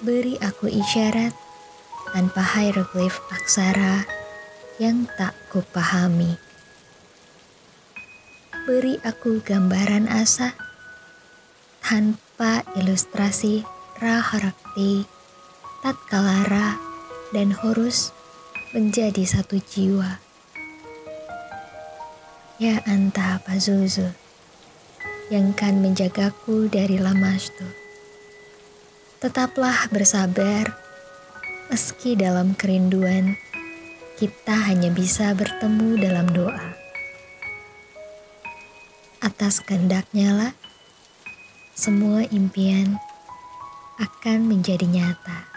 [0.00, 1.36] Beri aku isyarat
[2.16, 4.08] tanpa hieroglif aksara
[4.80, 6.40] yang tak kupahami.
[8.64, 10.56] Beri aku gambaran asa
[11.84, 13.60] tanpa ilustrasi
[14.00, 15.04] raharakti,
[15.84, 16.80] tatkalara,
[17.36, 18.16] dan horus
[18.72, 20.16] menjadi satu jiwa.
[22.56, 24.16] Ya anta Pazuzu,
[25.28, 27.79] yang kan menjagaku dari lamastu.
[29.20, 30.80] Tetaplah bersabar,
[31.68, 33.36] meski dalam kerinduan
[34.16, 36.72] kita hanya bisa bertemu dalam doa.
[39.20, 40.52] Atas kehendaknya lah,
[41.76, 42.96] semua impian
[44.00, 45.49] akan menjadi nyata.